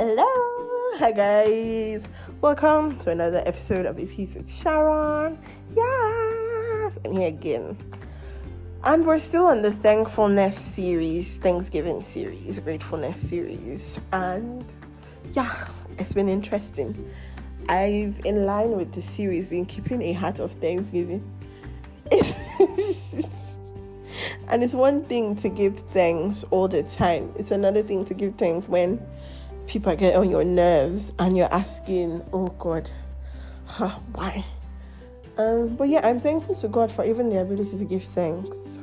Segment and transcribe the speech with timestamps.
[0.00, 0.30] Hello,
[1.00, 2.06] hi guys.
[2.40, 5.36] Welcome to another episode of A Piece with Sharon.
[5.74, 7.76] Yes, I'm here again.
[8.84, 13.98] And we're still on the thankfulness series, Thanksgiving series, gratefulness series.
[14.12, 14.64] And
[15.32, 15.66] yeah,
[15.98, 17.12] it's been interesting.
[17.68, 21.28] I've, in line with the series, been keeping a heart of Thanksgiving.
[24.46, 28.36] and it's one thing to give thanks all the time, it's another thing to give
[28.36, 29.04] thanks when
[29.68, 32.90] people get on your nerves and you're asking, oh God,
[33.66, 34.44] huh, why?
[35.36, 38.80] Um, but yeah, I'm thankful to God for even the ability to give thanks.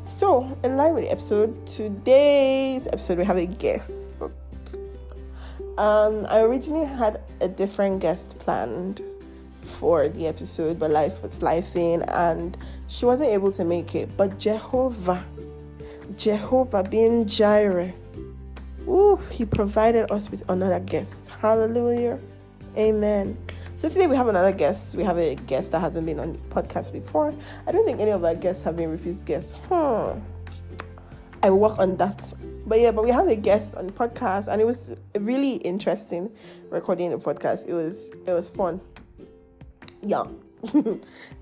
[0.00, 4.20] So, in line with the episode, today's episode, we have a guest.
[5.78, 9.00] Um, I originally had a different guest planned
[9.62, 12.58] for the episode, but life was life in, and
[12.88, 14.14] she wasn't able to make it.
[14.16, 15.24] But Jehovah,
[16.16, 17.92] Jehovah being Jireh,
[18.88, 21.28] Ooh, he provided us with another guest.
[21.28, 22.18] Hallelujah.
[22.76, 23.36] Amen.
[23.74, 24.96] So today we have another guest.
[24.96, 27.34] We have a guest that hasn't been on the podcast before.
[27.66, 29.56] I don't think any of our guests have been repeat guests.
[29.68, 30.20] Hmm.
[31.42, 32.32] I will work on that.
[32.66, 36.30] But yeah, but we have a guest on the podcast and it was really interesting
[36.70, 37.66] recording the podcast.
[37.66, 38.80] It was it was fun.
[40.02, 40.24] Yeah.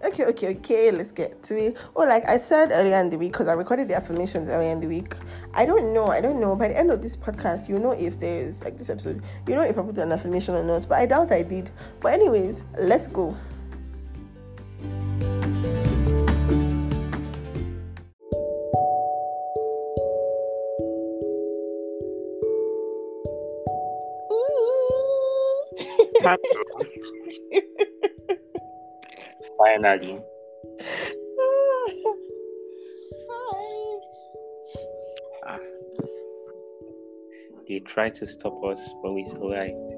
[0.03, 0.91] okay, okay, okay.
[0.91, 1.77] Let's get to it.
[1.95, 4.81] Oh, like I said earlier in the week, because I recorded the affirmations earlier in
[4.81, 5.15] the week.
[5.53, 6.07] I don't know.
[6.07, 6.57] I don't know.
[6.57, 9.63] By the end of this podcast, you know if there's like this episode, you know
[9.63, 10.89] if I put an affirmation or not.
[10.89, 11.71] But I doubt I did.
[12.01, 13.37] But anyways, let's go.
[29.61, 30.23] Finally.
[35.47, 35.59] Ah.
[37.69, 39.95] They tried to stop us, but we survived.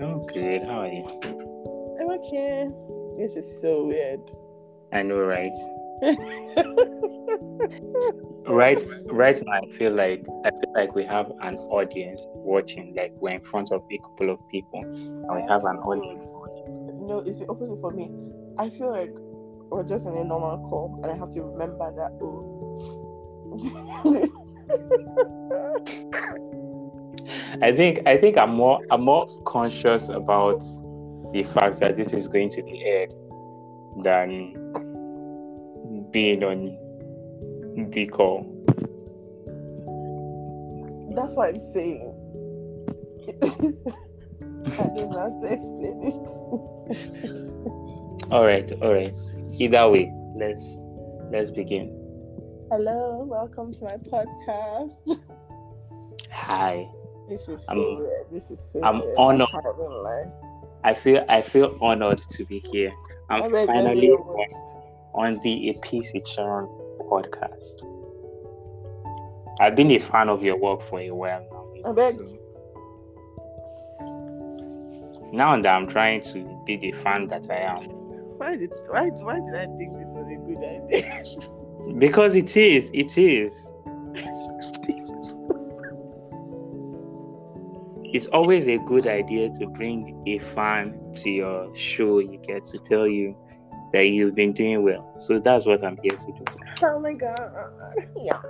[0.00, 0.62] Oh, good.
[0.62, 1.04] How are you?
[2.00, 2.70] I'm okay.
[3.18, 4.20] This is so weird.
[4.90, 5.52] I know, right?
[8.46, 12.94] Right, right now, I feel like I feel like we have an audience watching.
[12.94, 17.06] Like we're in front of a couple of people, and we have an audience watching.
[17.06, 18.10] No, it's the opposite for me.
[18.58, 19.12] I feel like
[19.70, 22.12] we're just on a normal call, and I have to remember that.
[22.22, 22.64] Oh.
[27.62, 30.60] I think I think I'm more I'm more conscious about
[31.32, 33.12] the fact that this is going to be aired
[34.02, 34.54] than
[36.14, 36.78] being on
[37.90, 38.46] the call.
[41.14, 42.14] That's what I'm saying.
[43.42, 46.28] I don't know how to explain it.
[48.32, 49.14] all right, all right.
[49.58, 50.84] Either way, let's
[51.32, 51.88] let's begin.
[52.70, 55.18] Hello, welcome to my podcast.
[56.30, 56.88] Hi.
[57.28, 58.26] This is so I'm- weird.
[58.30, 59.18] This is so I'm weird.
[59.18, 59.48] honored.
[59.48, 60.26] I can't even lie.
[60.84, 62.92] I feel I feel honored to be here.
[63.30, 64.14] I'm I finally
[65.14, 66.66] on, the A Piece with Sharon
[67.10, 67.84] podcast.
[69.60, 71.90] I've been a fan of your work for a while now.
[71.90, 72.18] I beg.
[75.32, 77.84] Now that I'm trying to be the fan that I am.
[78.38, 81.24] Why did why, why did I think this was a good idea?
[81.98, 83.52] Because it is, it is.
[88.14, 92.20] It's always a good idea to bring a fan to your show.
[92.20, 93.36] You get to tell you
[93.94, 95.14] that you've been doing well.
[95.20, 96.44] So that's what I'm here to do.
[96.82, 97.48] oh my god.
[98.20, 98.44] Yes.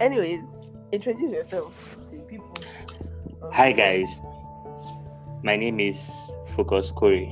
[0.00, 0.40] Anyways,
[0.92, 2.56] introduce yourself to people.
[3.52, 4.20] Hi guys,
[5.42, 7.26] my name is Focus Kore.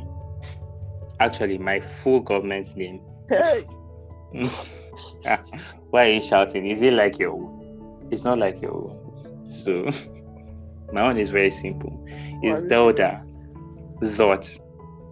[1.20, 2.98] Actually, my full government name.
[5.90, 6.68] Why are you shouting?
[6.68, 8.08] Is it like your own?
[8.10, 9.46] It's not like your own.
[9.48, 9.88] So
[10.92, 12.04] my own is very simple.
[12.42, 12.62] It's?
[12.62, 13.22] Delta
[14.16, 14.58] Dot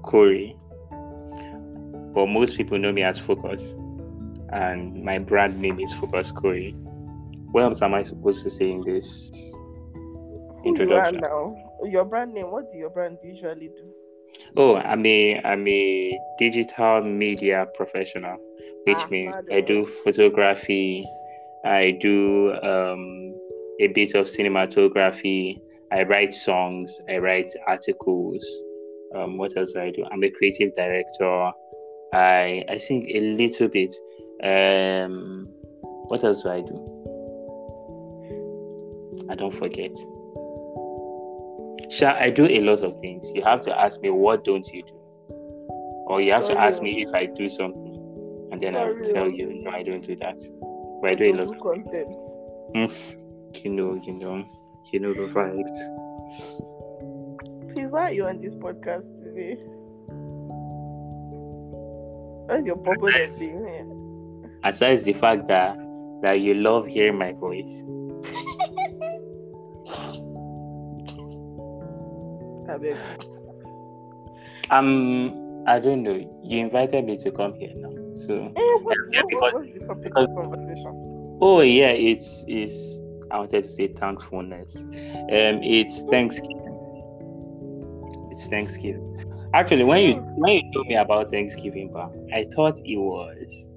[0.02, 0.56] Corey.
[2.14, 3.74] But most people know me as Focus.
[4.52, 6.70] And my brand name is Focus Kore.
[7.50, 11.20] What else am I supposed to say in this who you are introduction?
[11.20, 11.56] now?
[11.84, 12.50] Your brand name.
[12.50, 13.84] What do your brand usually do?
[14.56, 18.36] Oh, I'm a I'm a digital media professional,
[18.84, 19.34] which Ah, means.
[19.52, 21.04] I do photography,
[21.64, 23.34] I do um,
[23.80, 25.60] a bit of cinematography,
[25.92, 28.46] I write songs, I write articles.
[29.14, 30.04] Um, what else do I do?
[30.10, 31.50] I'm a creative director.
[32.14, 33.94] I I sing a little bit.
[34.42, 35.48] Um,
[36.08, 36.90] what else do I do?
[39.30, 39.96] I don't forget.
[41.90, 43.30] Sha, I do a lot of things.
[43.34, 44.94] You have to ask me what don't you do,
[46.06, 49.30] or you have to ask me if I do something, and then I will tell
[49.30, 50.38] you no, I don't do that.
[51.00, 51.48] But I do a lot.
[51.48, 52.08] Good content.
[52.74, 52.92] Mm.
[53.64, 54.44] You know, you know,
[54.92, 55.78] you know the vibes.
[57.72, 59.58] Please, why are you on this podcast today?
[62.46, 63.86] What's your purpose of being here?
[64.64, 65.76] Aside the fact that
[66.22, 67.82] that you love hearing my voice.
[72.66, 72.96] I
[74.70, 76.14] Um, I don't know.
[76.42, 78.96] You invited me to come here now, so eh, Yeah, what,
[79.28, 81.38] because- what's the topic because- conversation?
[81.40, 83.00] oh yeah, it's it's.
[83.30, 84.76] I wanted to say thankfulness.
[84.82, 86.70] Um, it's Thanksgiving.
[88.30, 89.10] It's Thanksgiving.
[89.54, 93.68] Actually, when you when you told me about Thanksgiving, but I thought it was,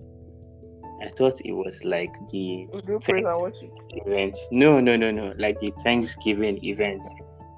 [1.03, 3.71] I thought it was like the We do praise and worship.
[3.91, 4.35] event.
[4.51, 5.33] No, no, no, no.
[5.37, 7.05] Like the Thanksgiving event,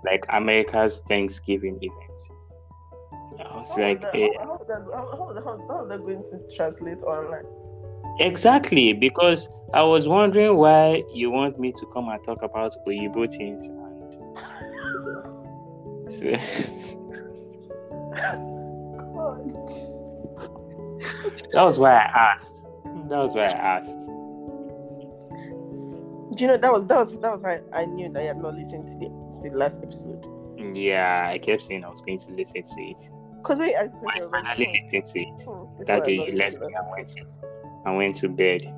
[0.06, 2.20] like America's Thanksgiving event.
[3.40, 6.24] I was How like, that, eh, how, that, how, how, how, how is that going
[6.30, 7.46] to translate online?
[8.20, 13.32] exactly because I was wondering why you want me to come and talk about Oyibo
[13.34, 14.14] things and
[16.90, 16.96] so
[18.20, 19.50] God.
[21.54, 22.66] that was why I asked.
[23.10, 24.00] That was why I asked.
[26.36, 28.38] Do you know that was that was that was why I knew that I had
[28.38, 29.10] not listened to the,
[29.42, 30.26] to the last episode.
[30.76, 32.98] Yeah, I kept saying I was going to listen to it.
[33.44, 33.90] Cause wait, I, I I
[34.30, 37.26] finally listened to it, hmm, this that day I you left me listened went to,
[37.86, 38.74] and went to bed.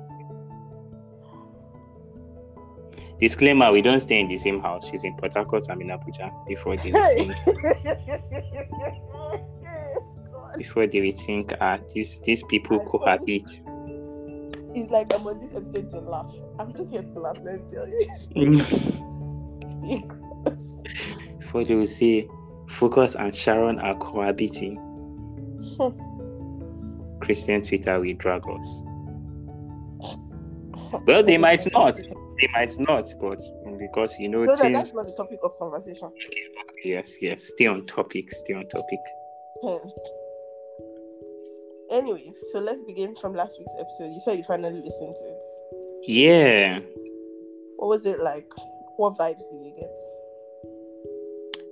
[3.20, 4.88] Disclaimer: We don't stay in the same house.
[4.88, 5.66] She's in Port Harcourt.
[5.68, 6.32] I'm in Abuja.
[6.46, 6.90] Before they
[10.56, 13.60] before they will think, ah, these these people cohabit.
[14.74, 16.32] It's like I'm on this episode to laugh.
[16.58, 17.36] I'm just here to laugh.
[17.42, 18.08] Let me tell you.
[21.40, 22.28] Before they will say,
[22.68, 24.78] Focus and Sharon are cohabiting.
[27.20, 28.82] Christian Twitter will drag us.
[31.06, 31.96] Well, they might not.
[31.96, 33.40] They might not, but
[33.78, 34.76] because you know No, things.
[34.76, 36.10] that's not the topic of conversation.
[36.84, 37.44] Yes, yes.
[37.44, 38.30] Stay on topic.
[38.32, 38.98] Stay on topic.
[39.62, 39.98] Hence.
[41.92, 44.12] Anyways, so let's begin from last week's episode.
[44.14, 45.44] You said you finally listened to it.
[46.06, 46.80] Yeah,
[47.76, 48.50] What was it like?
[48.96, 49.90] What vibes did you get?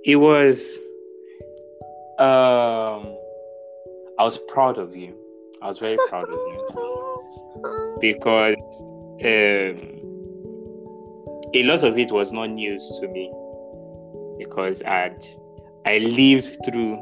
[0.05, 0.77] it was.
[2.19, 3.17] Um,
[4.19, 5.15] I was proud of you.
[5.61, 8.55] I was very proud of you because
[9.23, 9.77] um,
[11.53, 13.31] a lot of it was not news to me
[14.37, 15.25] because I'd
[15.85, 16.99] I lived through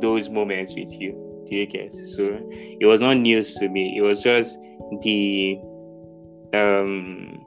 [0.00, 1.23] those moments with you.
[1.46, 1.94] Do you get?
[1.94, 3.96] So it was not news to me.
[3.96, 4.58] It was just
[5.02, 5.58] the
[6.54, 7.44] um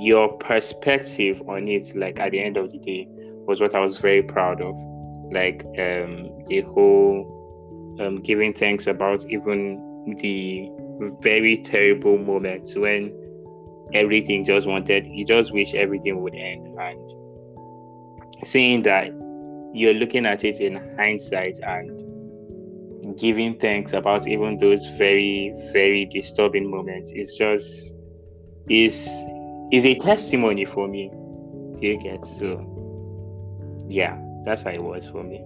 [0.00, 3.06] your perspective on it, like at the end of the day,
[3.46, 4.74] was what I was very proud of.
[5.32, 10.70] Like um the whole um giving thanks about even the
[11.20, 13.12] very terrible moments when
[13.94, 17.12] everything just wanted you just wish everything would end and
[18.44, 19.06] saying that
[19.74, 22.01] you're looking at it in hindsight and
[23.16, 27.10] giving thanks about even those very very disturbing moments.
[27.14, 27.94] Is just
[28.68, 29.08] is
[29.72, 31.10] is a testimony for me.
[31.80, 32.22] Do you get?
[32.24, 32.68] So
[33.88, 35.44] yeah that's how it was for me.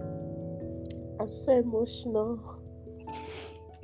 [1.19, 2.61] I'm so emotional.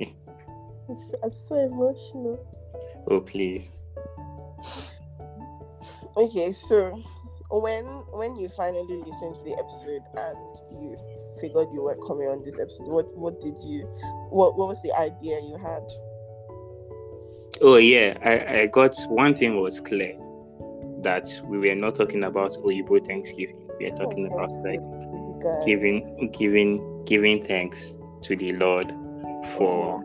[0.00, 2.38] I'm so, I'm so emotional.
[3.10, 3.78] oh please.
[6.16, 7.02] Okay, so
[7.50, 10.96] when when you finally listened to the episode and you
[11.40, 13.82] figured you were coming on this episode, what what did you
[14.30, 15.82] what what was the idea you had?
[17.62, 20.16] oh yeah I, I got one thing was clear
[21.02, 24.80] that we were not talking about Oyibo Thanksgiving we are talking Oh, about like
[25.40, 25.64] guy.
[25.64, 28.92] giving giving giving thanks to the lord
[29.56, 30.02] for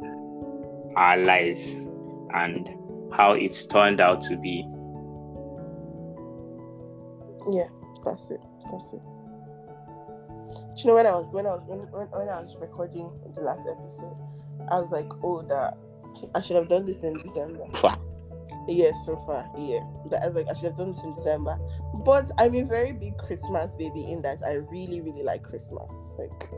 [0.96, 1.72] our lives
[2.36, 2.69] and
[3.12, 4.63] how it's turned out to be
[7.51, 7.68] Yeah,
[8.03, 8.41] that's it.
[8.72, 9.01] That's it.
[10.75, 13.10] Do you know when I was when I was when, when, when I was recording
[13.36, 14.15] the last episode,
[14.72, 15.77] I was like, oh, that
[16.36, 17.65] I should have done this in December.
[18.68, 19.79] Yes, so far, yeah.
[20.12, 21.58] That I was like, I should have done this in December.
[22.06, 25.91] But I'm a very big Christmas baby in that I really, really like Christmas.
[26.18, 26.50] Like,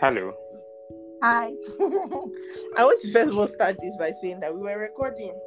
[0.00, 0.32] hello
[1.22, 1.48] hi.
[1.78, 5.38] I want to first of all start this by saying that we were recording,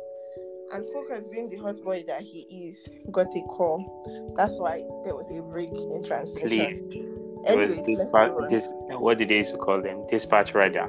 [0.71, 4.33] and Focus, being the hot boy that he is, got a call.
[4.37, 6.87] That's why there was a break in transmission.
[6.87, 9.01] please was Anyways, let's dispatch, on.
[9.01, 10.87] what did they used to call them dispatch rider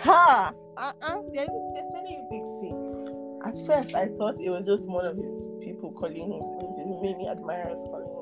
[0.00, 0.52] Ha!
[0.76, 1.20] Uh-uh.
[1.32, 2.74] They're, they're sending you Dixie.
[3.46, 6.42] At first, I thought it was just one of his people calling him,
[6.76, 8.19] his many admirers calling him.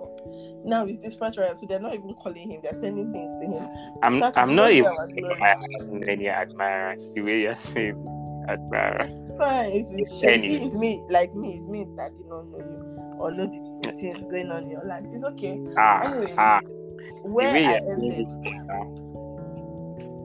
[0.65, 3.69] Now he's dispatch rider, so they're not even calling him, they're sending things to him.
[4.03, 5.43] I'm That's I'm not even our saying glory.
[5.43, 7.13] I have many admirers.
[7.15, 9.13] The way you're saying admirers.
[9.13, 9.71] It's fine.
[9.73, 10.23] It's, it's.
[10.23, 10.55] Anyway.
[10.67, 13.47] It's me, like me, it's me that did not know you or know
[13.83, 15.05] the things going on in your life.
[15.13, 15.59] It's okay.
[15.77, 16.61] Ah, Anyways, ah.
[17.23, 18.27] where I ended,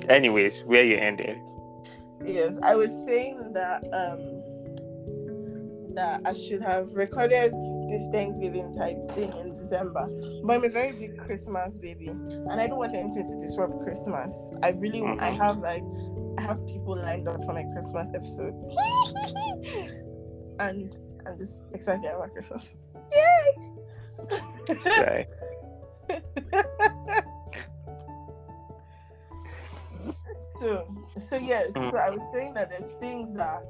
[0.10, 1.40] Anyways, where you ended.
[2.26, 4.33] yes, I was saying that um
[5.96, 7.54] that I should have recorded
[7.90, 10.08] this Thanksgiving type thing in December,
[10.44, 14.36] but I'm a very big Christmas baby, and I don't want anything to disrupt Christmas.
[14.64, 15.38] I really, I Mhm.
[15.38, 15.84] have like,
[16.38, 18.54] I have people lined up for my Christmas episode,
[20.60, 20.96] and
[21.26, 22.74] I'm just excited about Christmas.
[23.14, 23.58] Yay!
[24.86, 25.28] Right.
[30.60, 30.88] so
[31.20, 31.92] so yeah Mm.
[31.92, 33.64] so i was saying that there's things that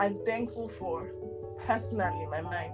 [0.00, 1.10] i'm thankful for
[1.66, 2.72] personally in my mind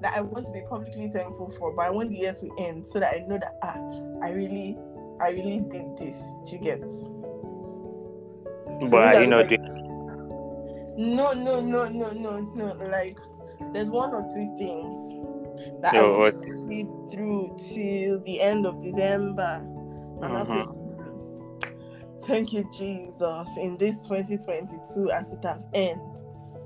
[0.00, 2.86] that i want to be publicly thankful for but i want the year to end
[2.86, 3.76] so that i know that ah
[4.22, 4.76] i really
[5.20, 6.80] i really did this do you get
[8.80, 9.66] So But you like- doing
[10.96, 13.18] no no no no no no like
[13.72, 14.96] there's one or two things
[15.80, 19.62] that i Oh, want to see through till the end of december
[20.22, 20.62] and that's Mhm.
[20.62, 20.68] it.
[22.24, 23.56] Thank you, Jesus.
[23.56, 26.00] In this 2022, as it have end,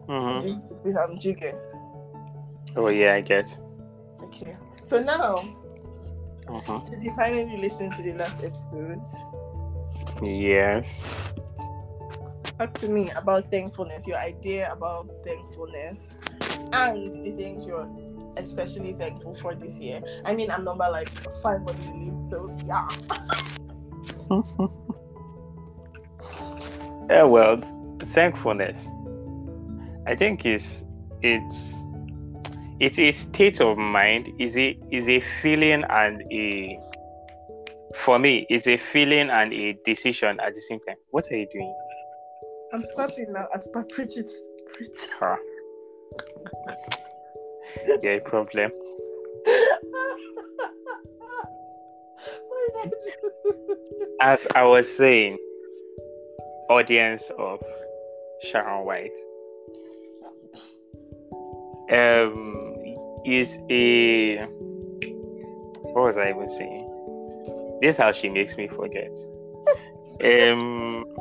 [0.09, 0.43] Mhm.
[0.43, 1.59] this, this I'm jigging.
[2.77, 3.47] Oh yeah, I get.
[4.23, 4.57] Okay.
[4.73, 5.35] So now,
[6.47, 6.85] Mhm.
[6.87, 9.01] since you finally listen to the last episode,
[10.23, 11.33] Yes.
[12.59, 16.17] talk to me about thankfulness, your idea about thankfulness,
[16.73, 17.89] and the things you're
[18.37, 20.01] especially thankful for this year.
[20.25, 21.09] I mean, I'm number like
[21.43, 22.89] five on the list, so yeah.
[27.09, 27.57] Yeah, well,
[28.13, 28.89] thankfulness.
[30.07, 30.85] I think is
[31.23, 31.75] it's
[32.79, 34.33] it's a state of mind.
[34.39, 36.79] Is a is a feeling and a
[37.95, 40.97] for me it's a feeling and a decision at the same time.
[41.11, 41.75] What are you doing?
[42.73, 44.33] I'm stopping now at it.
[44.73, 45.09] Preach.
[45.21, 45.37] Ah.
[48.03, 48.71] Yeah, problem.
[52.49, 53.77] What did I do?
[54.21, 55.39] As I was saying,
[56.69, 57.63] audience of
[58.43, 59.13] Sharon White
[61.91, 62.75] um
[63.25, 64.47] is a
[65.93, 67.79] what was I even saying?
[67.81, 69.11] This is how she makes me forget.
[70.23, 71.05] Um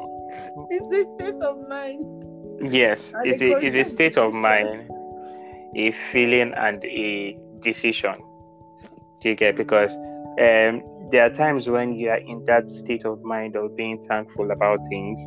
[0.69, 2.71] It's a state of mind.
[2.71, 4.89] yes, And it's a a it's a state of mind,
[5.75, 8.15] a feeling and a decision.
[9.21, 9.91] Do you get because
[10.39, 10.81] um
[11.11, 14.79] there are times when you are in that state of mind of being thankful about
[14.89, 15.19] things,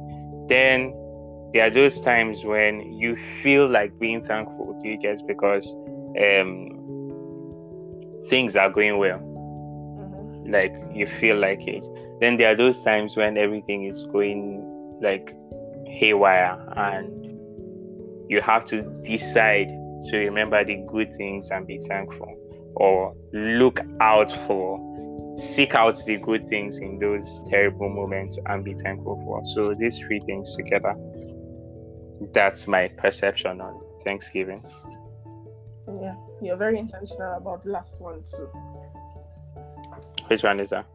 [0.49, 0.92] then
[1.52, 4.78] there are those times when you feel like being thankful.
[4.83, 5.67] to you get because
[6.21, 6.75] um
[8.28, 10.52] things are going well, Mhm.
[10.52, 11.85] like you feel like it.
[12.21, 14.62] Then there are those times when everything is going
[15.00, 15.35] like
[15.87, 17.26] haywire and
[18.28, 19.69] you have to decide
[20.11, 22.37] to remember the good things and be thankful
[22.76, 24.78] or look out for
[25.38, 29.99] seek out the good things in those terrible moments and be thankful for so these
[29.99, 30.95] three things together
[32.32, 34.64] that's my perception on thanksgiving.
[36.00, 38.48] Yeah, you're very intentional about the last one too.
[40.28, 40.87] which one is that?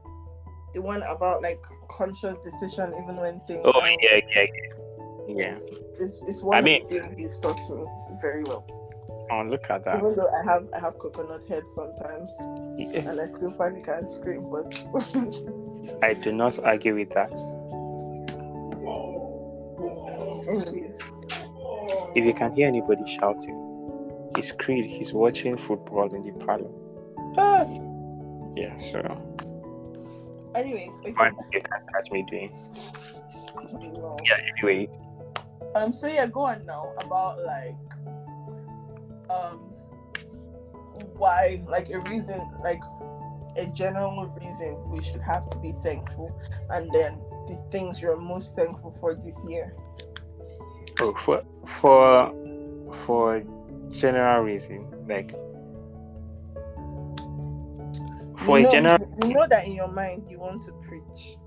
[0.73, 3.61] The one about like conscious decision, even when things.
[3.65, 4.45] oh are- yeah yeah.
[5.27, 5.35] Yeah.
[5.35, 5.57] Yeah
[5.93, 7.85] It's, it's one I mean- the things you've taught me
[8.21, 8.65] very well.
[9.31, 9.97] oh look at that.
[9.97, 12.31] Even though I have I have coconut head sometimes,
[12.77, 13.51] Yeah, and I still
[13.83, 14.67] can't scream, but
[16.03, 17.31] i do not argue with that
[20.47, 21.01] anyways,
[22.15, 23.59] if you can hear anybody shouting
[24.37, 26.69] it's creed he's watching football in the parlor
[27.37, 27.65] ah,
[28.55, 28.99] yeah so
[30.55, 31.13] anyways, okay.
[31.13, 32.51] fine you can catch me doing
[33.93, 34.17] No.
[34.25, 34.89] yeah anyway
[35.75, 35.91] Um.
[35.91, 37.75] So yeah, go on now about like,
[39.29, 39.57] um,
[41.17, 42.81] why like a reason like
[43.57, 46.29] a general reason we should have to be thankful,
[46.69, 49.75] and then the things you're most thankful for this year.
[51.11, 51.43] For
[51.81, 52.33] for
[53.05, 53.43] for
[53.91, 55.31] general reason, like
[58.45, 61.37] for you a know, general, you know that in your mind you want to preach.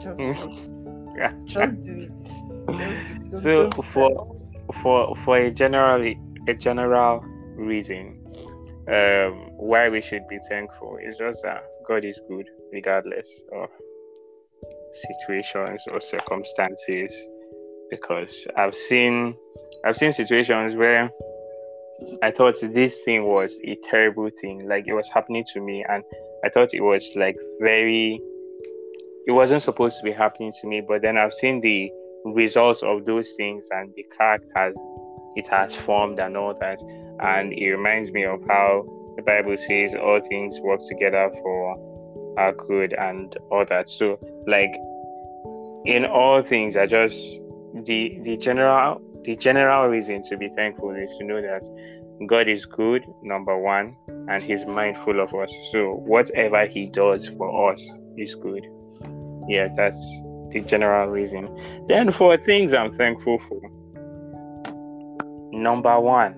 [0.00, 1.16] Just Mm.
[1.16, 1.32] yeah.
[1.44, 2.10] Just do it.
[2.10, 3.30] Just do.
[3.30, 4.36] Don't- So don't for
[4.82, 6.02] for for a general
[6.48, 7.20] a general
[7.56, 8.22] reason,
[8.88, 13.68] um, why we should be thankful is just that God is good regardless of
[14.92, 17.12] situations or circumstances.
[17.90, 19.36] Because I've seen
[19.84, 21.10] I've seen situations where
[22.22, 24.68] I thought this thing was a terrible thing.
[24.68, 26.02] Like it was happening to me, and
[26.44, 28.20] I thought it was like very.
[29.26, 31.90] It wasn't supposed to be happening to me, but then I've seen the
[32.26, 34.72] results of those things and the character
[35.36, 36.80] it has formed and all that,
[37.20, 38.84] and it reminds me of how
[39.16, 43.88] the Bible says all things work together for our good and all that.
[43.88, 44.74] So, like
[45.84, 47.40] in all things, I just
[47.84, 51.62] the the general the general reason to be thankful is to know that
[52.26, 55.52] God is good, number one, and He's mindful of us.
[55.72, 57.84] So whatever He does for us
[58.16, 58.66] is good.
[59.48, 59.98] Yeah, that's
[60.50, 61.48] the general reason.
[61.88, 63.60] Then for things I'm thankful for,
[65.52, 66.34] number one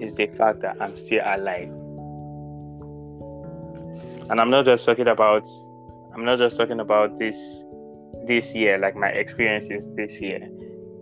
[0.00, 1.68] is the fact that I'm still alive.
[4.30, 5.46] And I'm not just talking about
[6.14, 7.65] I'm not just talking about this
[8.26, 10.48] this year, like my experiences this year.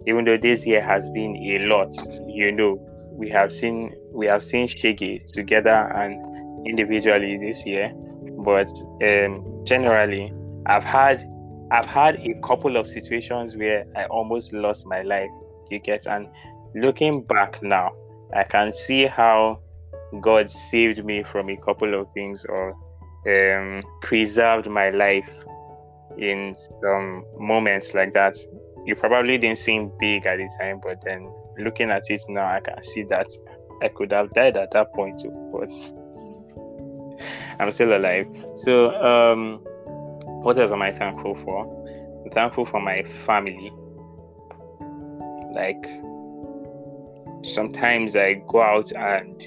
[0.06, 1.94] Even though this year has been a lot,
[2.28, 2.78] you know,
[3.12, 7.92] we have seen we have seen Shaggy together and individually this year.
[8.38, 8.68] But
[9.02, 10.32] um, generally,
[10.66, 11.28] I've had
[11.70, 15.30] I've had a couple of situations where I almost lost my life.
[15.70, 16.28] You get and
[16.74, 17.92] looking back now,
[18.34, 19.60] I can see how
[20.20, 22.76] God saved me from a couple of things or
[23.26, 25.28] um, preserved my life
[26.18, 28.36] in some moments like that.
[28.86, 32.60] You probably didn't seem big at the time, but then looking at it now, I
[32.60, 33.28] can see that
[33.82, 35.20] I could have died at that point
[35.52, 35.70] but
[37.60, 38.26] I'm still alive.
[38.56, 39.60] So, um,
[40.42, 42.22] what else am I thankful for?
[42.24, 43.72] I'm thankful for my family.
[45.54, 45.84] Like,
[47.44, 49.42] sometimes I go out and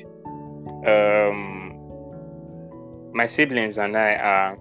[0.87, 1.73] um,
[3.13, 4.57] my siblings and I are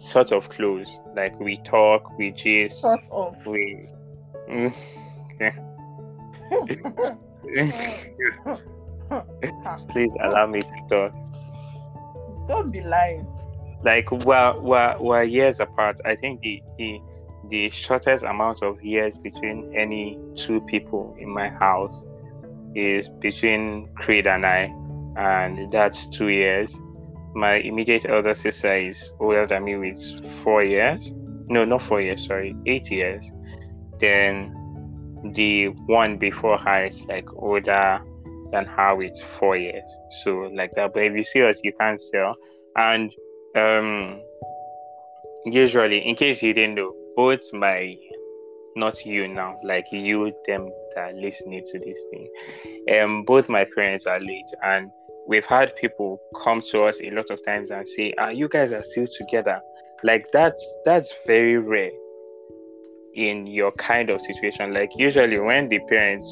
[0.00, 0.88] sort of close.
[1.14, 3.46] Like we talk, we just Sort of.
[3.46, 3.86] we.
[4.48, 4.74] Mm,
[5.40, 5.52] yeah.
[9.90, 11.12] Please allow me to talk.
[12.48, 13.26] Don't be lying.
[13.82, 16.00] Like we're, we're, we're years apart.
[16.04, 17.00] I think the, the
[17.48, 22.02] the shortest amount of years between any two people in my house
[22.74, 24.72] is between Creed and I,
[25.16, 26.74] and that's two years.
[27.34, 31.12] My immediate elder sister is older than me with four years.
[31.48, 33.24] No, not four years, sorry, eight years.
[34.00, 34.54] Then
[35.34, 38.00] the one before her is like older
[38.52, 39.84] than her with four years.
[40.22, 40.92] So like that.
[40.94, 42.36] But if you see us, you can't tell.
[42.76, 43.12] And
[43.56, 44.20] um
[45.44, 47.96] usually, in case you didn't know, both my
[48.76, 53.00] not you now, like you them that are listening to this thing.
[53.00, 54.90] Um both my parents are late and
[55.26, 58.72] we've had people come to us a lot of times and say, Ah, you guys
[58.72, 59.60] are still together.
[60.02, 61.90] Like that's that's very rare
[63.14, 64.72] in your kind of situation.
[64.72, 66.26] Like usually when the parents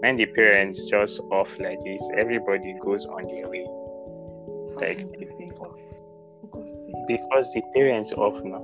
[0.00, 3.66] when the parents just off like this, everybody goes on their way.
[4.76, 5.78] Like How can you say off?
[6.40, 6.94] For God's sake.
[7.08, 8.62] because the parents off now.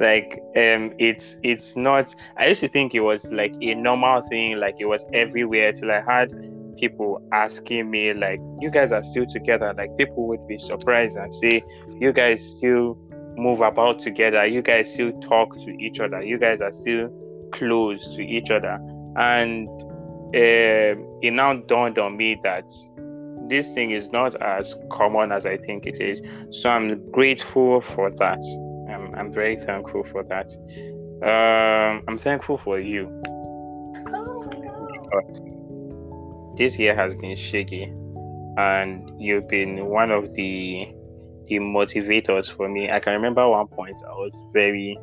[0.00, 4.58] Like um it's it's not I used to think it was like a normal thing,
[4.58, 6.30] like it was everywhere till I had
[6.78, 9.74] people asking me like you guys are still together.
[9.76, 11.62] Like people would be surprised and say,
[11.98, 12.96] You guys still
[13.36, 17.10] move about together, you guys still talk to each other, you guys are still
[17.52, 18.78] close to each other.
[19.16, 22.64] And um it now dawned on me that
[23.48, 26.20] this thing is not as common as I think it is.
[26.50, 28.38] So I'm grateful for that.
[29.18, 30.50] I'm, very thankful for that.
[31.22, 33.22] Um, I'm thankful for you.
[35.14, 36.54] Oh.
[36.56, 37.84] This year has been shaky,
[38.56, 40.92] and you've been one of the
[41.46, 42.90] the motivators for me.
[42.90, 44.98] I can remember one point I was very,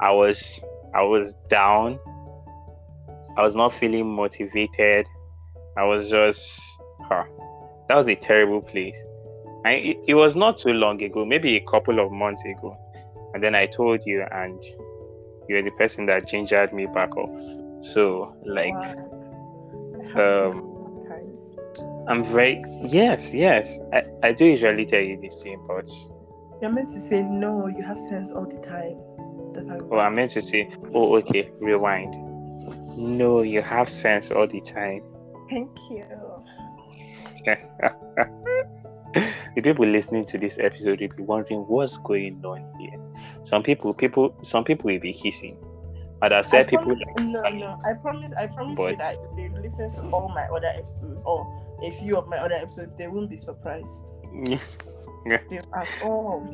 [0.00, 0.62] I was
[0.94, 1.98] I was down.
[3.36, 5.06] I was not feeling motivated.
[5.76, 6.60] I was just,
[7.00, 7.24] huh,
[7.88, 8.96] that was a terrible place.
[9.64, 12.76] I, it, it was not too long ago, maybe a couple of months ago.
[13.34, 14.62] And then I told you, and
[15.48, 17.34] you're the person that gingered me back up.
[17.92, 18.74] So, like,
[20.14, 20.50] Wow.
[20.50, 20.68] um.
[22.08, 23.78] I'm very, yes, yes.
[23.92, 25.88] I, I do usually tell you this thing, but,
[26.60, 27.68] You're meant to say no.
[27.68, 28.98] You have sense all the time.
[29.52, 29.78] That's how.
[29.90, 30.16] oh, I works.
[30.16, 32.14] meant to say, oh, okay, rewind.
[32.98, 35.02] No, you have sense all the time.
[35.48, 36.04] Thank you.
[39.54, 42.98] the people listening to this episode will be wondering what's going on here.
[43.44, 45.56] Some people, people, some people will be kissing.
[46.20, 47.78] But I I said people promise, like, no, no.
[47.84, 48.32] I promise.
[48.38, 51.46] I promise you that if they listen to all my other episodes or
[51.82, 54.10] a few of my other episodes, they won't be surprised.
[55.50, 56.46] They'll ask, "Oh,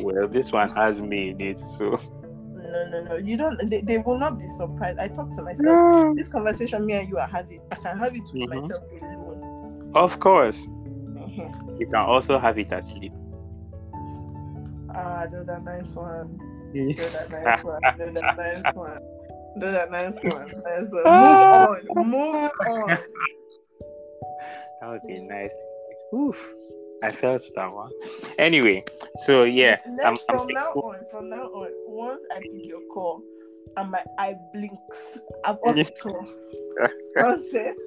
[0.00, 2.00] well, this one has me in it, so
[2.72, 3.16] no, no, no.
[3.16, 3.70] You don't.
[3.70, 4.98] They, they will not be surprised.
[4.98, 5.64] I talk to myself.
[5.66, 6.14] No.
[6.16, 8.48] This conversation me and you are having, I can have it with Mhm.
[8.48, 9.92] myself alone.
[9.94, 10.58] Of course.
[10.66, 11.80] Mhm.
[11.80, 13.12] You can also have it asleep.
[14.96, 16.38] Ah, do that nice one.
[16.72, 17.80] Do that nice one.
[17.98, 18.98] Do that nice one.
[19.58, 20.52] Do that nice one.
[20.64, 21.04] Nice one.
[21.20, 21.82] Move on.
[22.10, 22.98] Move on.
[24.82, 25.50] That was a nice.
[26.14, 26.36] Oof.
[27.02, 27.90] I felt that one.
[28.38, 28.84] Anyway,
[29.24, 32.82] so yeah, I'm, I'm from now thankful- on, from now on, once I pick your
[32.92, 33.22] call
[33.78, 36.26] and my eye blinks, I'm off the call.
[37.14, 37.74] Process.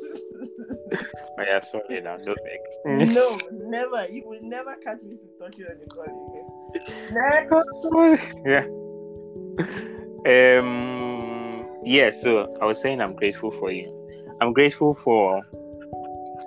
[1.38, 3.14] Oh, yeah, sorry now, no thanks.
[3.14, 4.08] no, never.
[4.12, 6.49] You will never catch me talking on the call again.
[7.12, 7.54] Next.
[8.46, 8.66] yeah.
[10.26, 11.66] Um.
[11.84, 12.12] Yeah.
[12.22, 13.96] So I was saying I'm grateful for you.
[14.42, 15.42] I'm grateful for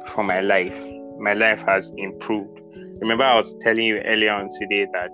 [0.09, 0.75] for my life.
[1.19, 2.61] My life has improved.
[3.01, 5.11] Remember, I was telling you earlier on today that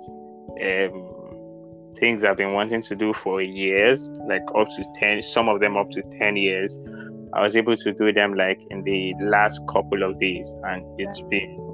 [0.62, 1.14] um
[1.98, 5.76] things I've been wanting to do for years, like up to ten, some of them
[5.76, 6.78] up to ten years.
[7.34, 11.20] I was able to do them like in the last couple of days, and it's
[11.22, 11.64] been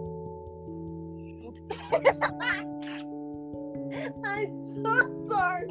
[4.25, 5.69] I'm so sorry.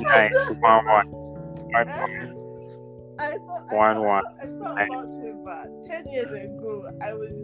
[0.00, 0.32] nice.
[0.60, 1.06] One one.
[1.08, 2.36] One one.
[3.18, 4.22] I thought, I One, thought, one.
[4.40, 4.88] I thought Nice.
[4.88, 7.36] about it, but ten years ago, I was,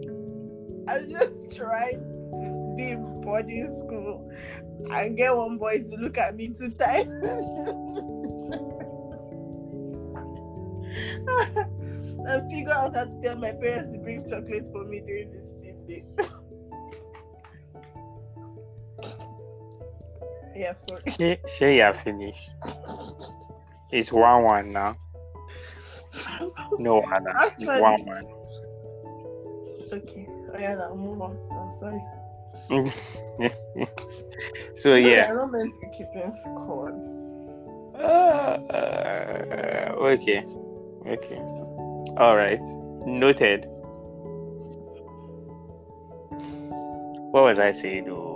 [0.87, 4.29] I was just trying to be in boarding school
[4.91, 7.07] and get one boy to look at me two times.
[12.27, 15.85] and figure out how to tell my parents to bring chocolate for me during visiting
[15.85, 16.05] day.
[20.57, 21.03] yeah, sorry.
[21.17, 22.51] She, she are finished.
[23.91, 24.97] It's one one now.
[26.79, 27.33] No other.
[27.41, 28.25] It's one one.
[29.93, 30.27] Okay.
[30.29, 31.37] Oh, yeah, now move on.
[31.51, 32.01] I'm sorry.
[34.75, 35.27] so yeah.
[35.29, 37.35] I don't meant to be keeping scores.
[37.95, 40.43] Uh, uh, okay.
[41.05, 41.37] Okay.
[42.17, 42.59] All right.
[43.05, 43.65] Noted.
[47.31, 48.05] What was I saying?
[48.05, 48.26] though?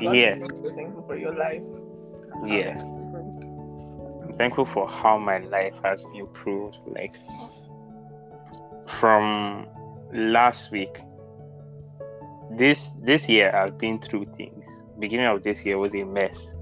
[0.00, 0.34] About Yeah.
[0.34, 1.64] the things you're thankful for your life.
[2.46, 2.80] Yeah.
[2.80, 6.76] I'm thankful for how my life has improved.
[6.86, 7.16] Like
[8.86, 9.66] from
[10.12, 11.00] last week.
[12.50, 14.66] This this year I've been through things.
[14.98, 16.54] Beginning of this year was a mess.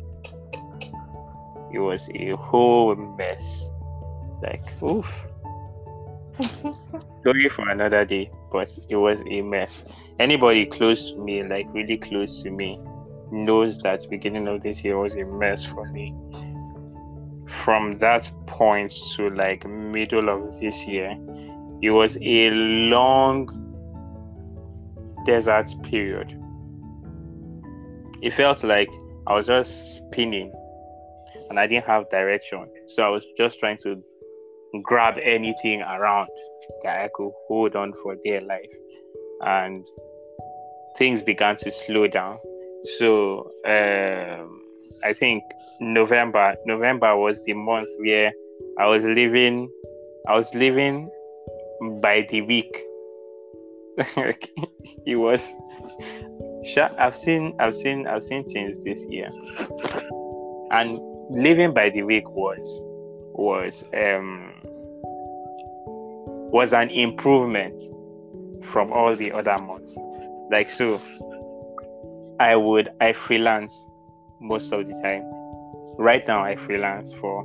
[1.73, 3.71] It was a whole mess.
[4.43, 5.09] Like oof.
[7.25, 9.85] Sorry for another day, but it was a mess.
[10.19, 12.79] Anybody close to me, like really close to me,
[13.33, 16.15] knows that beginning of this year was a mess for me.
[17.47, 21.17] From that point to like middle of this year,
[21.83, 23.49] it was a long
[25.27, 26.41] desert period.
[28.23, 28.89] It felt like
[29.27, 30.53] I was just spinning
[31.51, 32.67] and I didn't have direction.
[32.89, 34.03] So I was just trying to
[34.83, 36.29] grab anything around
[36.83, 38.73] that I could hold on for dear life.
[39.43, 39.85] And
[40.97, 42.39] things began to slow down.
[42.99, 44.63] So um,
[45.05, 45.43] I think
[45.81, 48.33] November November was the month where
[48.79, 49.71] I was living
[50.29, 51.11] I was living
[52.01, 52.83] by the week.
[55.07, 55.53] it was
[56.99, 59.31] I've seen I've seen I've seen things this year.
[60.71, 60.99] And
[61.31, 62.83] living by the week was
[63.35, 64.53] was um
[66.53, 67.81] was an improvement
[68.65, 69.97] from all the other months.
[70.51, 71.01] Like so
[72.39, 73.89] I would I freelance
[74.41, 75.23] most of the time.
[75.99, 77.45] Right now I freelance for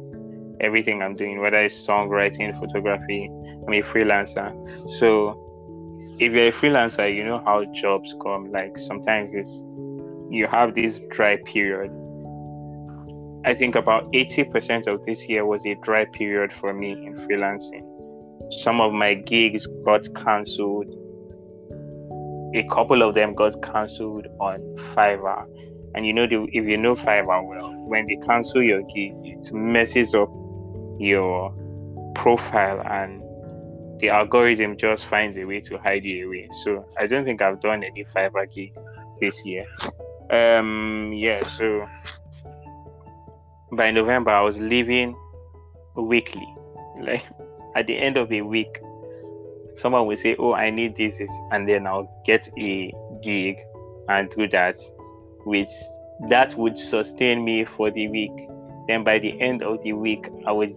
[0.60, 3.25] everything I'm doing, whether it's songwriting, photography.
[3.67, 4.51] I'm a freelancer.
[4.99, 5.38] So
[6.19, 8.51] if you're a freelancer, you know how jobs come.
[8.51, 9.63] Like sometimes it's
[10.30, 11.91] you have this dry period.
[13.43, 17.84] I think about 80% of this year was a dry period for me in freelancing.
[18.62, 20.93] Some of my gigs got cancelled.
[22.53, 24.59] A couple of them got cancelled on
[24.93, 25.45] Fiverr.
[25.95, 29.51] And you know, the, if you know Fiverr well, when they cancel your gig, it
[29.53, 30.29] messes up
[30.99, 31.53] your
[32.15, 33.21] profile and
[33.99, 36.49] the algorithm just finds a way to hide you away.
[36.63, 38.73] So I don't think I've done any Fiverr gig
[39.19, 39.65] this year.
[40.29, 41.85] Um, yeah, so
[43.73, 45.15] by November I was leaving
[45.95, 46.47] weekly.
[47.01, 47.25] Like
[47.75, 48.79] at the end of a week,
[49.77, 53.57] someone will say, "Oh, I need this," this," and then I'll get a gig
[54.10, 54.77] and do that.
[55.45, 55.69] which
[56.29, 58.31] that would sustain me for the week.
[58.88, 60.75] Then by the end of the week, I would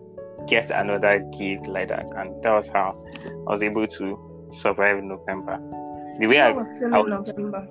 [0.49, 2.97] get another gig like that, and that was how
[3.47, 5.59] I was able to survive November.
[6.19, 7.69] The way I, I was still I- in November.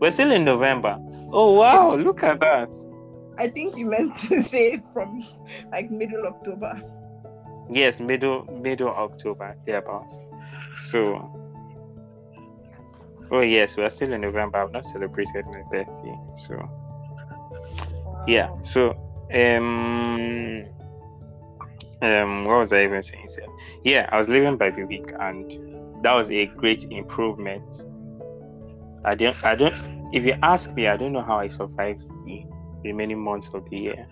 [0.00, 0.98] We're still in November.
[1.32, 2.68] Oh wow, look at that.
[3.38, 5.24] I think you meant to say from
[5.72, 6.82] like middle October.
[7.70, 10.14] Yes, middle middle October, thereabouts.
[10.90, 11.30] So
[13.30, 14.58] Oh yes, we're still in November.
[14.58, 16.14] I've not celebrated my birthday.
[16.46, 16.68] So
[18.28, 18.48] yeah.
[18.62, 18.94] So
[19.32, 20.66] um
[22.02, 23.28] um what was I even saying?
[23.82, 25.50] Yeah, I was living by the week and
[26.04, 27.68] that was a great improvement.
[29.04, 29.74] I don't I don't
[30.12, 32.44] if you ask me, I don't know how I survived the
[32.84, 34.06] remaining months of the year.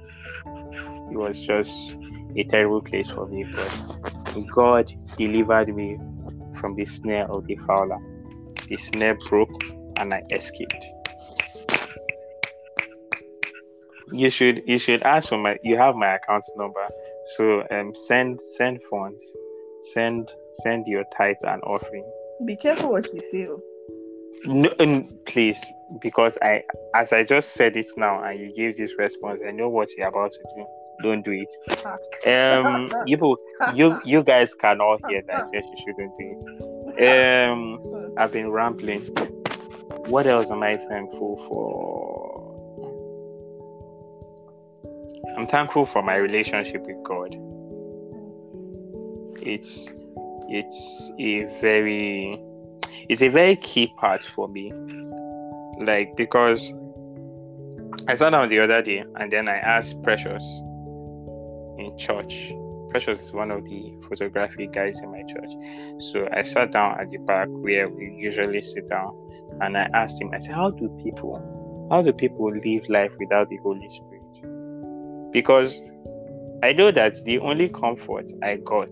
[1.10, 1.96] It was just
[2.36, 5.98] a terrible place for me, but God delivered me
[6.58, 7.98] from the snare of the fowler.
[8.68, 9.62] The snare broke
[9.98, 10.84] and I escaped.
[14.12, 16.86] You should you should ask for my you have my account number.
[17.36, 19.24] So um send send funds.
[19.92, 20.30] Send
[20.62, 22.04] send your tithes and offering.
[22.46, 23.48] Be careful what you say.
[24.44, 24.70] No,
[25.26, 25.64] please,
[26.00, 26.62] because I,
[26.94, 30.08] as I just said it now, and you gave this response, I know what you're
[30.08, 30.66] about to do.
[31.02, 31.54] Don't do it.
[32.28, 33.36] Um, you,
[33.74, 35.48] you, you guys can all hear that.
[35.52, 36.34] Yes, you shouldn't do
[36.96, 37.48] it.
[37.48, 39.02] Um, I've been rambling.
[40.06, 42.52] What else am I thankful for?
[45.36, 47.36] I'm thankful for my relationship with God.
[49.40, 49.88] It's,
[50.48, 52.40] it's a very
[53.12, 54.72] it's a very key part for me.
[55.78, 56.72] Like because
[58.08, 60.42] I sat down the other day and then I asked Precious
[61.78, 62.54] in church.
[62.88, 65.50] Precious is one of the photography guys in my church.
[66.10, 69.12] So I sat down at the back where we usually sit down
[69.60, 73.50] and I asked him, I said, How do people how do people live life without
[73.50, 75.32] the Holy Spirit?
[75.32, 75.78] Because
[76.62, 78.90] I know that the only comfort I got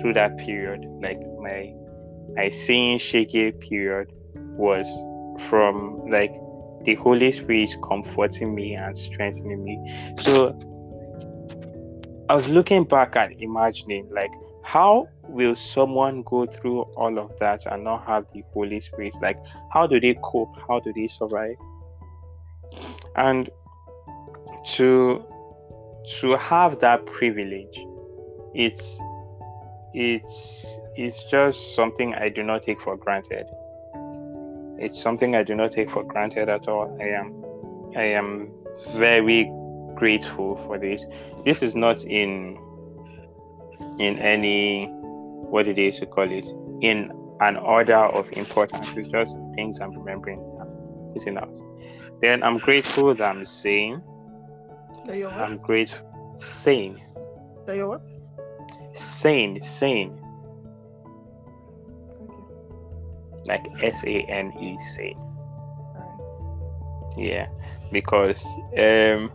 [0.00, 1.74] through that period, like my
[2.34, 4.86] my seeing shaky period was
[5.48, 6.34] from like
[6.84, 10.14] the Holy Spirit comforting me and strengthening me.
[10.18, 10.58] So
[12.28, 17.64] I was looking back and imagining like how will someone go through all of that
[17.66, 19.14] and not have the Holy Spirit?
[19.20, 19.38] Like
[19.72, 20.54] how do they cope?
[20.68, 21.56] How do they survive?
[23.16, 23.50] And
[24.72, 25.24] to
[26.20, 27.84] to have that privilege,
[28.54, 28.98] it's
[29.94, 33.46] it's it's just something I do not take for granted.
[34.80, 36.96] It's something I do not take for granted at all.
[37.00, 37.44] I am
[37.96, 38.50] I am
[38.96, 39.48] very
[39.94, 41.04] grateful for this.
[41.44, 42.58] This is not in
[44.00, 46.46] in any what it is to call it
[46.80, 48.88] in an order of importance.
[48.96, 50.40] It's just things I'm remembering
[51.14, 51.56] putting out.
[52.20, 54.02] Then I'm grateful that I'm sane.
[55.04, 57.00] That you're I'm grateful sane.
[57.66, 58.04] That you're what?
[58.94, 60.24] Sane, sane.
[63.48, 65.16] Like S A N E C.
[67.16, 67.48] Yeah,
[67.90, 68.44] because
[68.78, 69.32] um,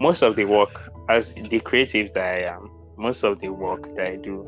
[0.00, 4.06] most of the work, as the creative that I am, most of the work that
[4.06, 4.44] I do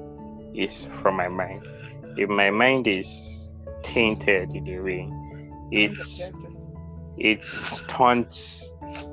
[0.55, 1.63] is from my mind.
[2.17, 3.51] If my mind is
[3.83, 5.09] tainted in a way,
[5.71, 6.33] it's
[7.19, 8.69] it stunts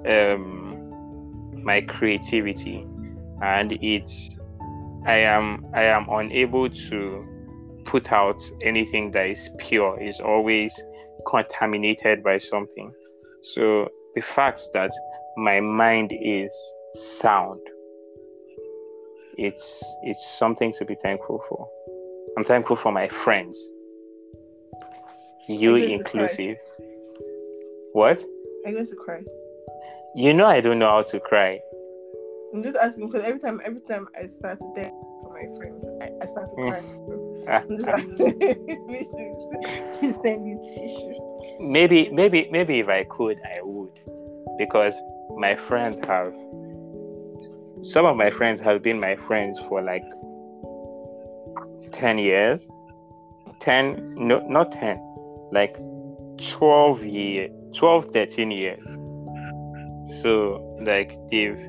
[0.08, 2.86] um, my creativity,
[3.42, 4.38] and it's
[5.06, 7.28] I am I am unable to
[7.86, 10.00] put out anything that is pure.
[10.00, 10.74] Is always
[11.28, 12.92] contaminated by something.
[13.44, 14.92] So the fact that
[15.38, 16.52] my mind is
[16.96, 17.60] sound,
[19.38, 21.68] it's it's something to be thankful for.
[22.38, 23.58] I'm thankful for my friends,
[25.48, 26.24] you I'm going to cry.
[26.24, 26.58] inclusive.
[27.94, 28.24] What?
[28.66, 29.22] I'm going to cry.
[30.16, 31.60] You know I don't know how to cry.
[32.54, 34.92] I'm just asking because every time, every time I start to thank
[35.22, 36.70] for my friends, I, I start to Mm.
[36.70, 36.82] cry.
[36.92, 38.40] So Ah, I'm just asking
[40.00, 41.58] to send you tissue.
[41.60, 43.92] maybe maybe maybe if I could I would.
[44.58, 44.94] Because
[45.38, 46.34] my friends have
[47.84, 50.04] some of my friends have been my friends for like
[51.94, 52.62] 10 years.
[53.60, 55.00] 10 no not 10
[55.52, 55.76] like
[56.42, 58.84] 12 year 12 13 years.
[60.22, 61.60] So like they've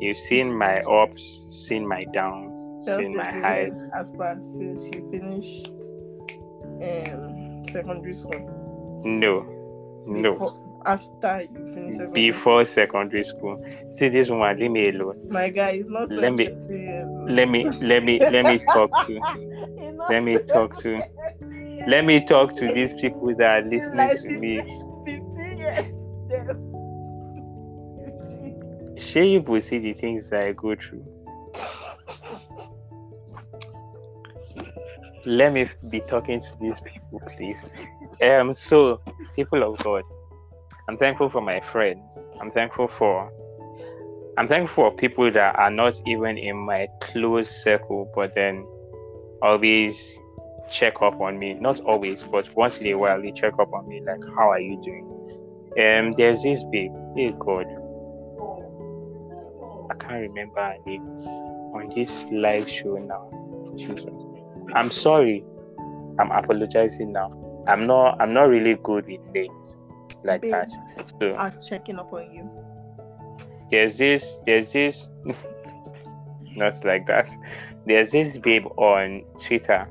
[0.00, 2.49] you've seen my ups seen my downs
[2.84, 5.72] Tell seen us my your as far since you finished
[6.82, 9.02] um secondary school.
[9.04, 9.46] no.
[10.06, 10.32] No.
[10.32, 13.62] Before, after you finish secondary before secondary school.
[13.92, 15.28] See this one leave me alone.
[15.30, 18.90] My guy is not Let me- 20 years let me let me let me talk
[19.06, 19.12] to
[19.78, 21.00] He's let me talk to
[21.86, 24.56] let me talk to these people that are listening like to me.
[24.58, 25.84] 15, 15 years.
[26.28, 26.46] Damn.
[27.96, 28.96] 15.
[28.96, 31.04] share you will see the things that i go through
[35.26, 37.58] let me be talking to these people please
[38.22, 39.00] um so
[39.36, 40.04] people of god
[40.90, 42.02] I'm thankful for my friends.
[42.40, 43.30] I'm thankful for
[44.36, 48.66] I'm thankful for people that are not even in my close circle, but then
[49.40, 50.18] always
[50.68, 51.54] check up on me.
[51.54, 54.58] Not always, but once in a while they check up on me, like, how are
[54.58, 55.06] you doing?
[55.78, 57.66] Um, there's this babe, hey God.
[59.90, 61.06] I can't remember her name
[61.72, 63.30] on this live show now.
[63.76, 64.10] Jesus.
[64.74, 65.44] I'm sorry.
[66.18, 67.64] I'm apologizing now.
[67.66, 69.76] I'm not I'm not really good with names
[70.24, 71.12] like Babes that.
[71.20, 72.50] So are checking up on you.
[73.70, 75.10] there's this there's this
[76.56, 77.28] not like that
[77.86, 79.88] there's this babe on twitter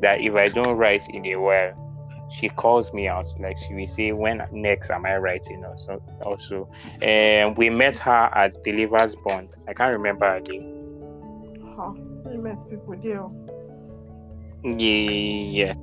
[0.00, 3.86] that if i don't write in a while she calls me out like she will
[3.86, 9.48] say when next am i writing also also and we met her at believers bond
[9.66, 10.70] i can't remember her name
[11.76, 11.92] Huh.
[12.30, 13.24] You met people there.
[14.64, 15.74] Yeah.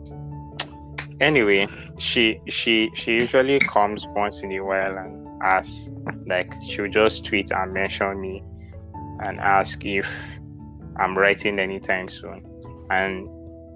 [1.20, 1.68] Anyway
[2.02, 5.92] she she she usually comes once in a while and asks
[6.26, 8.44] like she'll just tweet and mention me
[9.24, 10.08] and ask if
[10.98, 12.44] i'm writing anytime soon.
[12.90, 13.30] And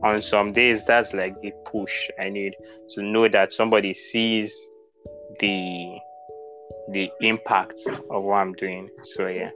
[0.03, 2.55] on some days that's like the push i need
[2.89, 4.51] to know that somebody sees
[5.39, 5.97] the
[6.89, 8.89] the impact of what i'm doing.
[9.03, 9.51] So yeah.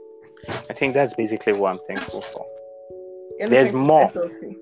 [0.70, 2.46] I think that's basically what i'm thankful for.
[3.48, 4.04] There's more.
[4.04, 4.54] SLC.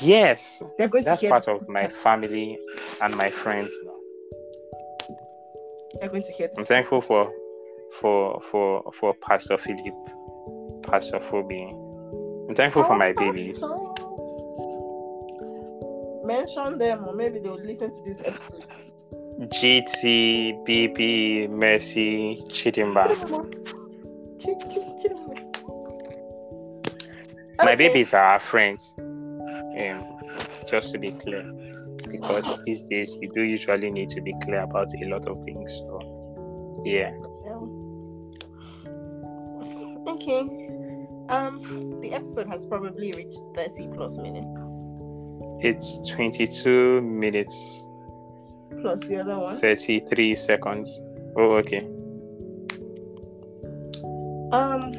[0.00, 2.58] Yes They're going that's to hear part this of my family
[3.00, 3.92] and my friends now
[6.00, 6.58] They're going to hear this.
[6.58, 7.30] I'm thankful for
[8.00, 9.94] for for for Pastor Philip,
[10.82, 11.68] Pastor Phoebe.
[12.48, 13.60] I'm thankful for Our my babies.
[16.24, 18.64] Mention them, or maybe they'll listen to this episode.
[19.40, 23.08] GT, BB, Mercy, Chidinma.
[27.58, 27.76] My Okay.
[27.88, 28.94] babies are our friends.
[29.52, 30.18] Um,
[30.68, 31.42] just to be clear,
[32.08, 35.72] because these days you do usually need to be clear about a lot of things.
[35.86, 37.12] So, yeah.
[40.06, 40.40] Okay.
[41.28, 44.60] Um, the episode has probably reached 30 plus minutes.
[45.64, 47.54] It's 22 minutes,
[48.80, 49.58] Plus the other one.
[49.60, 51.00] 33 seconds.
[51.36, 51.86] Oh, okay.
[54.52, 54.92] Um,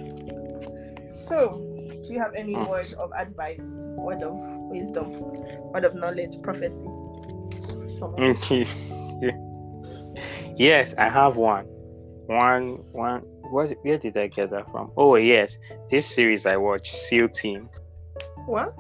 [1.06, 1.73] so
[2.06, 4.36] do you have any word of advice, word of
[4.70, 5.12] wisdom,
[5.72, 6.88] word of knowledge, prophecy?
[8.02, 8.66] Okay.
[10.58, 11.66] yes, I have one.
[12.28, 13.22] One, one.
[13.52, 13.76] What?
[13.84, 14.92] Where did I get that from?
[14.98, 15.58] Oh yes,
[15.90, 17.70] this series I watched, SEAL Team.
[18.46, 18.76] What?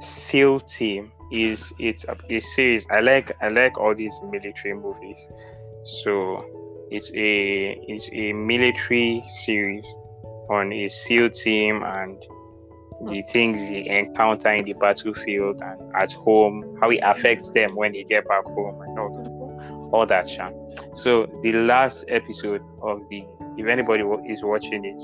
[0.00, 2.86] SEAL Team is it's a, a series.
[2.90, 5.18] I like I like all these military movies.
[6.02, 6.44] So
[6.90, 9.84] it's a it's a military series
[10.50, 12.20] on a SEAL team and
[13.06, 17.92] the things they encounter in the battlefield and at home, how it affects them when
[17.92, 20.26] they get back home and all that, all that.
[20.94, 23.24] So the last episode of the
[23.56, 25.02] if anybody is watching it,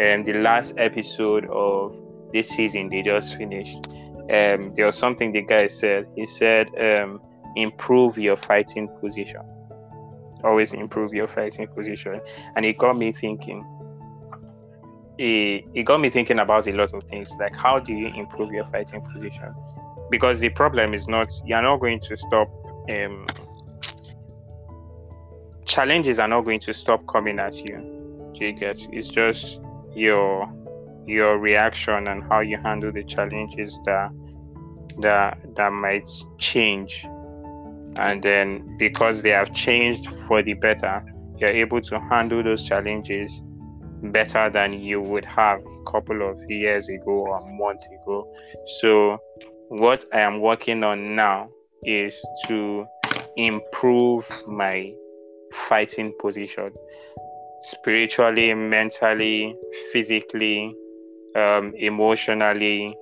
[0.00, 1.96] um, the last episode of
[2.32, 3.86] this season they just finished.
[4.30, 6.06] Um, there was something the guy said.
[6.14, 7.20] He said, um,
[7.56, 9.40] "Improve your fighting position.
[10.44, 12.20] Always improve your fighting position."
[12.54, 13.64] And it got me thinking.
[15.18, 17.30] It, it got me thinking about a lot of things.
[17.38, 19.54] Like, how do you improve your fighting position?
[20.10, 22.48] Because the problem is not you're not going to stop.
[22.90, 23.26] Um,
[25.66, 28.32] challenges are not going to stop coming at you.
[28.34, 28.78] Do you get?
[28.92, 29.60] It's just
[29.94, 30.48] your
[31.06, 34.10] your reaction and how you handle the challenges that
[35.00, 37.04] that that might change
[37.96, 41.02] and then because they have changed for the better
[41.38, 43.42] you're able to handle those challenges
[44.02, 48.32] better than you would have a couple of years ago or months ago
[48.80, 49.18] so
[49.68, 51.48] what i am working on now
[51.84, 52.14] is
[52.46, 52.86] to
[53.36, 54.92] improve my
[55.52, 56.70] fighting position
[57.62, 59.56] spiritually mentally
[59.92, 60.74] physically
[61.36, 62.96] um, emotionally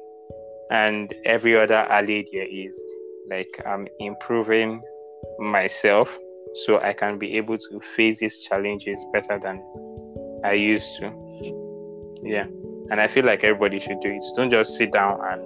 [0.70, 2.82] and every other alley there is.
[3.28, 4.82] Like I'm improving
[5.38, 6.16] myself
[6.66, 9.62] so I can be able to face these challenges better than
[10.47, 11.12] I used to.
[12.22, 12.47] Yeah.
[12.90, 14.22] And I feel like everybody should do it.
[14.36, 15.42] Don't just sit down and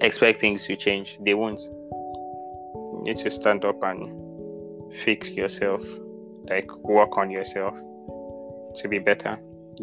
[0.00, 1.18] expect things to change.
[1.24, 1.60] They won't.
[1.60, 5.82] You need to stand up and fix yourself,
[6.48, 7.74] like work on yourself
[8.76, 9.36] to be better.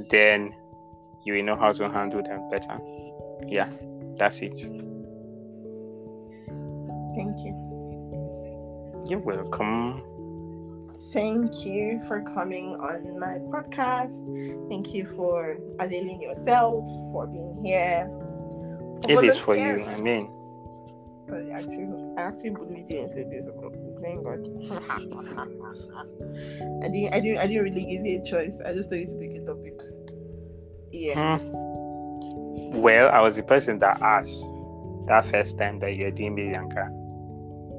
[0.10, 0.54] Then
[1.26, 2.80] you will know how to handle them better.
[3.46, 3.70] Yeah,
[4.18, 4.58] that's it.
[7.16, 7.54] Thank you.
[9.10, 10.15] You're welcome.
[11.14, 14.24] Thank you for coming on my podcast.
[14.70, 18.10] Thank you for availing yourself, for being here.
[19.08, 19.84] It is for you.
[19.84, 20.30] I mean,
[21.28, 21.88] But actually,
[22.18, 23.50] I actually bullied you into this.
[24.02, 24.40] thank God.
[26.84, 28.62] I didn't, I didn't, I didn't really give you a choice.
[28.66, 29.80] I just told you to pick a topic.
[30.92, 31.38] Yeah.
[31.40, 32.82] Hmm.
[32.82, 34.44] Well, I was the person that asked
[35.08, 36.90] that first time that you're doing Bianca.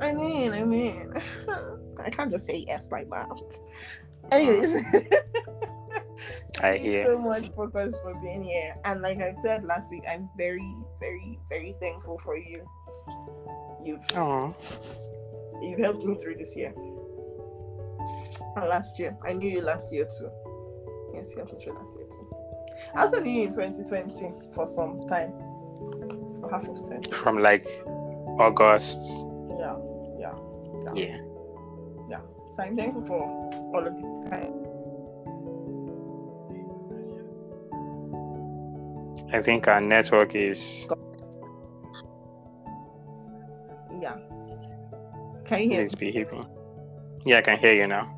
[0.01, 1.13] I mean, I mean,
[2.07, 3.29] I can't just say yes like that.
[4.33, 4.83] Anyways, um,
[6.59, 7.05] I thank you hear.
[7.07, 8.77] so much, Focus, for being here.
[8.85, 12.65] And like I said last week, I'm very, very, very thankful for you.
[13.85, 14.55] You've Oh,
[15.61, 16.73] you've helped me through this year.
[18.57, 20.31] And last year, I knew you last year too.
[21.15, 22.35] Yes, you helped me through last year too.
[22.95, 25.33] I also knew you in 2020 for some time,
[26.41, 27.11] for half of 20.
[27.17, 27.67] from like
[28.39, 28.99] August.
[29.59, 29.77] Yeah,
[30.19, 30.35] yeah,
[30.85, 30.95] Yeah.
[30.95, 31.19] yeah.
[32.47, 33.23] So I'm thankful for
[33.75, 34.53] all of the time.
[39.33, 40.87] I think our network is
[44.01, 44.17] Yeah.
[45.45, 46.47] Can you hear is behaving.
[47.25, 48.13] Yeah, I can hear you now.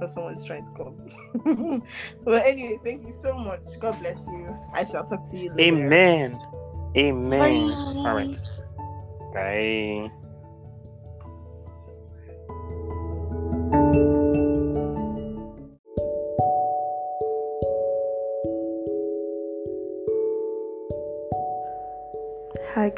[0.00, 0.06] me?
[0.06, 1.82] Someone's trying to call me.
[2.24, 3.60] well, anyway, thank you so much.
[3.78, 4.56] God bless you.
[4.74, 5.76] I shall talk to you later.
[5.76, 6.40] Amen.
[6.96, 7.40] Amen.
[7.40, 8.08] Bye.
[8.08, 8.38] All right.
[9.32, 10.10] Bye.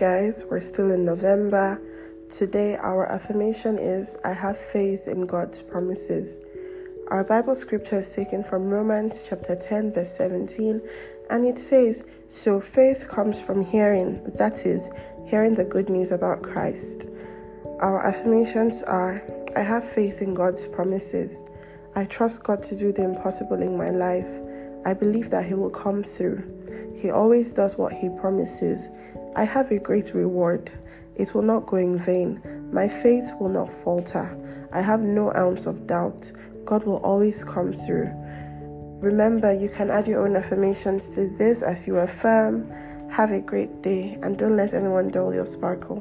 [0.03, 1.81] Guys, we're still in November.
[2.29, 6.41] Today our affirmation is I have faith in God's promises.
[7.07, 10.83] Our Bible scripture is taken from Romans chapter 10 verse 17
[11.31, 14.91] and it says, "So faith comes from hearing, that is,
[15.25, 17.09] hearing the good news about Christ."
[17.79, 19.23] Our affirmations are
[19.55, 21.45] I have faith in God's promises.
[21.95, 24.41] I trust God to do the impossible in my life.
[24.85, 26.43] I believe that He will come through.
[26.93, 28.89] He always does what He promises.
[29.35, 30.71] I have a great reward.
[31.17, 32.43] It will not go in vain.
[32.71, 34.37] My faith will not falter.
[34.73, 36.31] I have no ounce of doubt.
[36.67, 38.11] God will always come through.
[39.01, 42.71] Remember, you can add your own affirmations to this as you affirm.
[43.11, 46.01] Have a great day and don't let anyone dull your sparkle.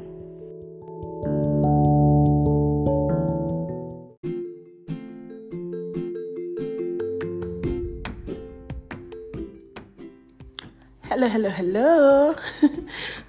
[11.04, 12.36] Hello, hello, hello.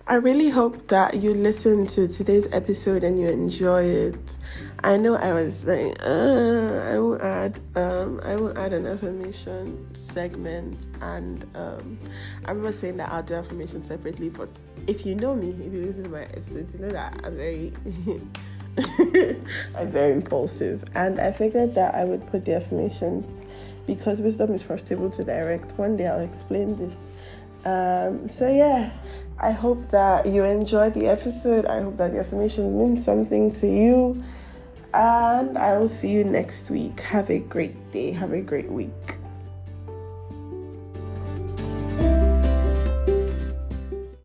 [0.05, 4.37] I really hope that you listen to today's episode and you enjoy it.
[4.83, 9.95] I know I was like, uh, I will add, um, I will add an affirmation
[9.95, 11.99] segment, and um,
[12.45, 14.29] I remember saying that I'll do affirmation separately.
[14.29, 14.49] But
[14.89, 17.73] if you know me, if you listen to my episodes, you know that I'm very,
[19.79, 23.25] I'm very impulsive, and I figured that I would put the affirmation
[23.87, 25.79] because wisdom is first able to direct.
[25.79, 26.99] One day I'll explain this.
[27.65, 28.91] Um, so yeah,
[29.43, 31.67] I hope that you enjoyed the episode.
[31.67, 34.23] I hope that the affirmation means something to you.
[34.95, 37.01] And I will see you next week.
[37.01, 38.13] Have a great day.
[38.13, 39.12] Have a great week.